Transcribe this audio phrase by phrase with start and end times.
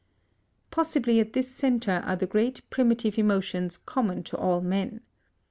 [0.71, 5.01] Possibly at this centre are the great primitive emotions common to all men.